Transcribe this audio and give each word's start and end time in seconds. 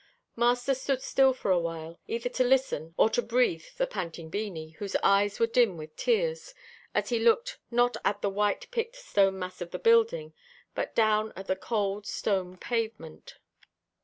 Master 0.35 0.73
stood 0.73 1.03
still 1.03 1.31
for 1.31 1.51
a 1.51 1.59
while, 1.59 1.99
either 2.07 2.27
to 2.29 2.43
listen, 2.43 2.95
or 2.97 3.07
to 3.11 3.21
breathe 3.21 3.65
the 3.77 3.85
panting 3.85 4.31
Beanie, 4.31 4.73
whose 4.77 4.95
eyes 5.03 5.39
were 5.39 5.45
dim 5.45 5.77
with 5.77 5.95
tears, 5.95 6.55
as 6.95 7.09
he 7.09 7.19
looked 7.19 7.59
not 7.69 7.97
up 7.97 8.01
at 8.03 8.21
the 8.23 8.29
white 8.31 8.65
picked 8.71 8.95
stone 8.95 9.37
mass 9.37 9.61
of 9.61 9.69
the 9.69 9.77
building, 9.77 10.33
but 10.73 10.95
down 10.95 11.31
at 11.35 11.45
the 11.45 11.55
cold, 11.55 12.07
stone 12.07 12.57
pavement. 12.57 13.35